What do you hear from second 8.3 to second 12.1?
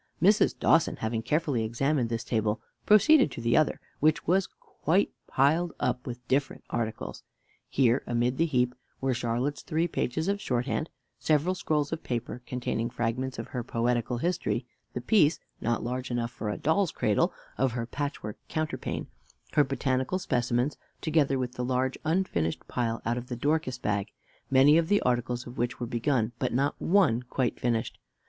the heap, were Charlotte's three pages of shorthand; several scraps of